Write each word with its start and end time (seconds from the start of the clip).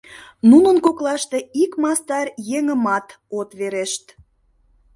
Нунын 0.49 0.77
коклаште 0.85 1.37
ик 1.63 1.71
мастар 1.83 2.27
еҥымат 2.57 3.07
от 3.39 3.49
верешт. 3.59 4.05